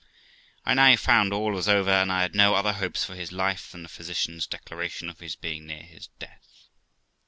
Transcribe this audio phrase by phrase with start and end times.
[0.65, 3.71] I now found all was over, and I had no other hopes of his life
[3.71, 6.69] than the physicians' declaration of his being near his death.